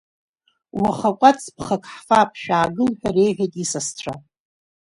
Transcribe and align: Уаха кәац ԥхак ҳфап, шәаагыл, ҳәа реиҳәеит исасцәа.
Уаха 0.79 1.11
кәац 1.19 1.41
ԥхак 1.55 1.83
ҳфап, 1.93 2.29
шәаагыл, 2.41 2.91
ҳәа 2.99 3.09
реиҳәеит 3.15 3.53
исасцәа. 3.63 4.13